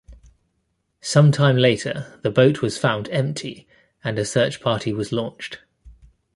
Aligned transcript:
Sometime 1.01 1.57
later, 1.57 2.19
the 2.23 2.31
boat 2.31 2.63
was 2.63 2.75
found 2.75 3.07
empty, 3.09 3.67
and 4.03 4.17
a 4.17 4.25
search 4.25 4.59
party 4.59 4.91
was 4.91 5.11
launched. 5.11 5.59